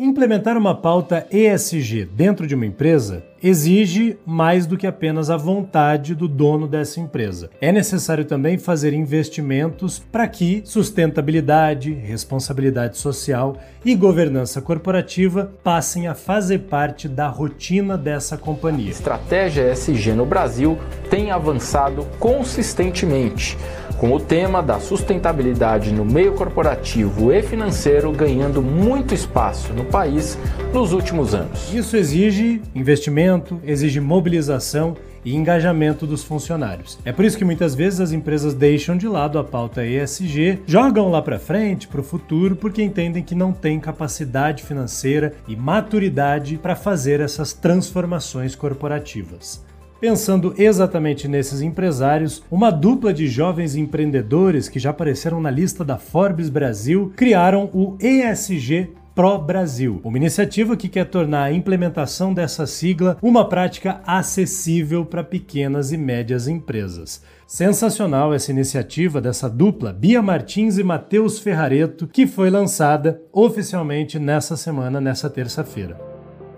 Implementar 0.00 0.56
uma 0.56 0.76
pauta 0.76 1.26
ESG 1.28 2.04
dentro 2.04 2.46
de 2.46 2.54
uma 2.54 2.64
empresa 2.64 3.24
exige 3.42 4.16
mais 4.24 4.64
do 4.64 4.76
que 4.76 4.86
apenas 4.86 5.28
a 5.28 5.36
vontade 5.36 6.14
do 6.14 6.28
dono 6.28 6.68
dessa 6.68 7.00
empresa. 7.00 7.50
É 7.60 7.72
necessário 7.72 8.24
também 8.24 8.58
fazer 8.58 8.92
investimentos 8.92 9.98
para 9.98 10.28
que 10.28 10.62
sustentabilidade, 10.64 11.92
responsabilidade 11.92 12.96
social 12.96 13.56
e 13.84 13.96
governança 13.96 14.62
corporativa 14.62 15.52
passem 15.64 16.06
a 16.06 16.14
fazer 16.14 16.60
parte 16.60 17.08
da 17.08 17.26
rotina 17.26 17.98
dessa 17.98 18.36
companhia. 18.36 18.86
A 18.86 18.90
estratégia 18.90 19.72
ESG 19.72 20.12
no 20.12 20.24
Brasil 20.24 20.78
tem 21.10 21.32
avançado 21.32 22.06
consistentemente 22.20 23.58
com 23.98 24.12
o 24.12 24.20
tema 24.20 24.62
da 24.62 24.78
sustentabilidade 24.78 25.92
no 25.92 26.04
meio 26.04 26.32
corporativo 26.32 27.32
e 27.32 27.42
financeiro 27.42 28.12
ganhando 28.12 28.62
muito 28.62 29.12
espaço 29.12 29.72
no 29.72 29.84
país 29.84 30.38
nos 30.72 30.92
últimos 30.92 31.34
anos. 31.34 31.74
Isso 31.74 31.96
exige 31.96 32.62
investimento, 32.74 33.60
exige 33.64 34.00
mobilização 34.00 34.96
e 35.24 35.34
engajamento 35.34 36.06
dos 36.06 36.22
funcionários. 36.22 36.96
É 37.04 37.12
por 37.12 37.24
isso 37.24 37.36
que 37.36 37.44
muitas 37.44 37.74
vezes 37.74 38.00
as 38.00 38.12
empresas 38.12 38.54
deixam 38.54 38.96
de 38.96 39.08
lado 39.08 39.36
a 39.36 39.44
pauta 39.44 39.84
ESG, 39.84 40.60
jogam 40.64 41.10
lá 41.10 41.20
para 41.20 41.38
frente, 41.38 41.88
para 41.88 42.00
o 42.00 42.04
futuro, 42.04 42.54
porque 42.54 42.82
entendem 42.82 43.22
que 43.22 43.34
não 43.34 43.52
têm 43.52 43.80
capacidade 43.80 44.62
financeira 44.62 45.34
e 45.48 45.56
maturidade 45.56 46.56
para 46.56 46.76
fazer 46.76 47.18
essas 47.20 47.52
transformações 47.52 48.54
corporativas. 48.54 49.66
Pensando 50.00 50.54
exatamente 50.56 51.26
nesses 51.26 51.60
empresários, 51.60 52.40
uma 52.48 52.70
dupla 52.70 53.12
de 53.12 53.26
jovens 53.26 53.74
empreendedores 53.74 54.68
que 54.68 54.78
já 54.78 54.90
apareceram 54.90 55.40
na 55.40 55.50
lista 55.50 55.84
da 55.84 55.98
Forbes 55.98 56.48
Brasil 56.48 57.12
criaram 57.16 57.68
o 57.74 57.96
ESG 58.00 58.92
Pro 59.12 59.36
Brasil, 59.36 60.00
uma 60.04 60.16
iniciativa 60.16 60.76
que 60.76 60.88
quer 60.88 61.06
tornar 61.06 61.42
a 61.42 61.52
implementação 61.52 62.32
dessa 62.32 62.64
sigla 62.64 63.18
uma 63.20 63.48
prática 63.48 64.00
acessível 64.06 65.04
para 65.04 65.24
pequenas 65.24 65.90
e 65.90 65.96
médias 65.96 66.46
empresas. 66.46 67.20
Sensacional 67.44 68.32
essa 68.32 68.52
iniciativa 68.52 69.20
dessa 69.20 69.50
dupla, 69.50 69.92
Bia 69.92 70.22
Martins 70.22 70.78
e 70.78 70.84
Matheus 70.84 71.40
Ferrareto, 71.40 72.06
que 72.06 72.28
foi 72.28 72.50
lançada 72.50 73.20
oficialmente 73.32 74.20
nessa 74.20 74.56
semana, 74.56 75.00
nessa 75.00 75.28
terça-feira. 75.28 76.00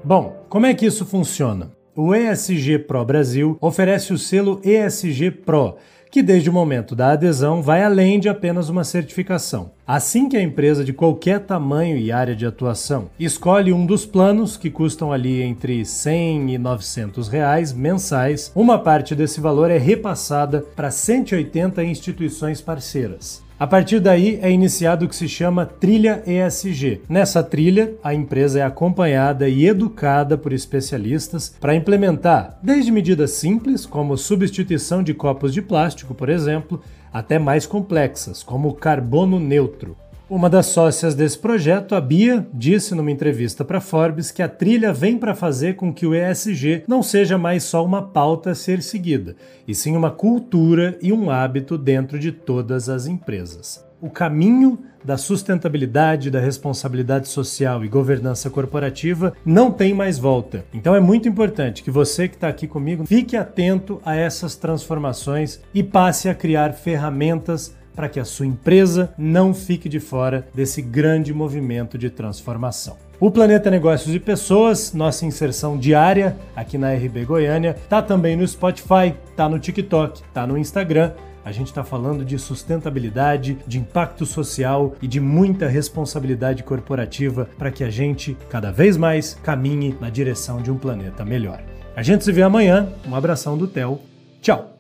Bom, 0.04 0.44
como 0.50 0.66
é 0.66 0.74
que 0.74 0.84
isso 0.84 1.06
funciona? 1.06 1.79
O 2.02 2.14
ESG 2.14 2.78
Pro 2.78 3.04
Brasil 3.04 3.58
oferece 3.60 4.10
o 4.10 4.16
selo 4.16 4.58
ESG 4.64 5.30
Pro, 5.30 5.76
que 6.10 6.22
desde 6.22 6.48
o 6.48 6.52
momento 6.52 6.96
da 6.96 7.12
adesão 7.12 7.60
vai 7.60 7.84
além 7.84 8.18
de 8.18 8.26
apenas 8.26 8.70
uma 8.70 8.84
certificação. 8.84 9.72
Assim 9.86 10.26
que 10.26 10.34
a 10.34 10.42
empresa 10.42 10.82
de 10.82 10.94
qualquer 10.94 11.40
tamanho 11.40 11.98
e 11.98 12.10
área 12.10 12.34
de 12.34 12.46
atuação 12.46 13.10
escolhe 13.20 13.70
um 13.70 13.84
dos 13.84 14.06
planos 14.06 14.56
que 14.56 14.70
custam 14.70 15.12
ali 15.12 15.42
entre 15.42 15.84
100 15.84 16.54
e 16.54 16.56
900 16.56 17.28
reais 17.28 17.70
mensais, 17.70 18.50
uma 18.54 18.78
parte 18.78 19.14
desse 19.14 19.38
valor 19.38 19.70
é 19.70 19.76
repassada 19.76 20.64
para 20.74 20.90
180 20.90 21.84
instituições 21.84 22.62
parceiras. 22.62 23.42
A 23.60 23.66
partir 23.66 24.00
daí 24.00 24.38
é 24.40 24.50
iniciado 24.50 25.04
o 25.04 25.08
que 25.08 25.14
se 25.14 25.28
chama 25.28 25.66
trilha 25.66 26.22
ESG. 26.26 27.02
Nessa 27.06 27.42
trilha, 27.42 27.94
a 28.02 28.14
empresa 28.14 28.60
é 28.60 28.62
acompanhada 28.62 29.50
e 29.50 29.66
educada 29.66 30.38
por 30.38 30.54
especialistas 30.54 31.54
para 31.60 31.74
implementar 31.74 32.58
desde 32.62 32.90
medidas 32.90 33.32
simples, 33.32 33.84
como 33.84 34.16
substituição 34.16 35.02
de 35.02 35.12
copos 35.12 35.52
de 35.52 35.60
plástico, 35.60 36.14
por 36.14 36.30
exemplo, 36.30 36.80
até 37.12 37.38
mais 37.38 37.66
complexas, 37.66 38.42
como 38.42 38.72
carbono 38.72 39.38
neutro. 39.38 39.94
Uma 40.30 40.48
das 40.48 40.66
sócias 40.66 41.16
desse 41.16 41.36
projeto, 41.36 41.92
a 41.92 42.00
Bia, 42.00 42.46
disse 42.54 42.94
numa 42.94 43.10
entrevista 43.10 43.64
para 43.64 43.80
Forbes 43.80 44.30
que 44.30 44.40
a 44.40 44.48
trilha 44.48 44.92
vem 44.92 45.18
para 45.18 45.34
fazer 45.34 45.74
com 45.74 45.92
que 45.92 46.06
o 46.06 46.14
ESG 46.14 46.84
não 46.86 47.02
seja 47.02 47.36
mais 47.36 47.64
só 47.64 47.84
uma 47.84 48.00
pauta 48.00 48.52
a 48.52 48.54
ser 48.54 48.80
seguida, 48.80 49.34
e 49.66 49.74
sim 49.74 49.96
uma 49.96 50.12
cultura 50.12 50.96
e 51.02 51.12
um 51.12 51.32
hábito 51.32 51.76
dentro 51.76 52.16
de 52.16 52.30
todas 52.30 52.88
as 52.88 53.08
empresas. 53.08 53.84
O 54.00 54.08
caminho 54.08 54.78
da 55.04 55.16
sustentabilidade, 55.16 56.30
da 56.30 56.38
responsabilidade 56.38 57.26
social 57.26 57.84
e 57.84 57.88
governança 57.88 58.48
corporativa 58.48 59.32
não 59.44 59.72
tem 59.72 59.92
mais 59.92 60.16
volta. 60.16 60.64
Então 60.72 60.94
é 60.94 61.00
muito 61.00 61.28
importante 61.28 61.82
que 61.82 61.90
você 61.90 62.28
que 62.28 62.36
está 62.36 62.48
aqui 62.48 62.68
comigo 62.68 63.04
fique 63.04 63.36
atento 63.36 64.00
a 64.04 64.14
essas 64.14 64.54
transformações 64.54 65.60
e 65.74 65.82
passe 65.82 66.28
a 66.28 66.34
criar 66.34 66.72
ferramentas 66.72 67.74
para 67.94 68.08
que 68.08 68.20
a 68.20 68.24
sua 68.24 68.46
empresa 68.46 69.12
não 69.16 69.52
fique 69.52 69.88
de 69.88 70.00
fora 70.00 70.46
desse 70.54 70.80
grande 70.82 71.32
movimento 71.32 71.98
de 71.98 72.10
transformação. 72.10 72.96
O 73.20 73.30
Planeta 73.30 73.70
Negócios 73.70 74.14
e 74.14 74.18
Pessoas, 74.18 74.94
nossa 74.94 75.26
inserção 75.26 75.76
diária 75.76 76.36
aqui 76.56 76.78
na 76.78 76.92
RB 76.94 77.26
Goiânia, 77.26 77.76
tá 77.88 78.00
também 78.00 78.34
no 78.34 78.48
Spotify, 78.48 79.14
tá 79.36 79.46
no 79.46 79.58
TikTok, 79.58 80.22
tá 80.32 80.46
no 80.46 80.56
Instagram. 80.56 81.12
A 81.44 81.52
gente 81.52 81.66
está 81.66 81.84
falando 81.84 82.24
de 82.24 82.38
sustentabilidade, 82.38 83.58
de 83.66 83.78
impacto 83.78 84.24
social 84.24 84.94
e 85.02 85.06
de 85.06 85.20
muita 85.20 85.68
responsabilidade 85.68 86.62
corporativa 86.62 87.48
para 87.58 87.70
que 87.70 87.84
a 87.84 87.90
gente 87.90 88.36
cada 88.48 88.70
vez 88.70 88.96
mais 88.96 89.34
caminhe 89.42 89.94
na 90.00 90.08
direção 90.08 90.62
de 90.62 90.70
um 90.70 90.78
planeta 90.78 91.22
melhor. 91.22 91.62
A 91.94 92.02
gente 92.02 92.24
se 92.24 92.32
vê 92.32 92.42
amanhã. 92.42 92.88
Um 93.06 93.14
abração 93.14 93.58
do 93.58 93.66
Theo. 93.66 94.00
Tchau! 94.40 94.79